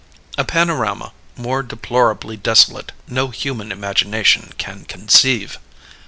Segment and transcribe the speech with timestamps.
[0.35, 5.59] A panorama more deplorably desolate no human imagination can conceive.